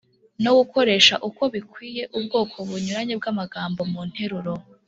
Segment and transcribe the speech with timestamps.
[0.43, 4.53] no gukoresha uko bikwiye ubwoko bunyuranye bw’amagambo mu nteruro.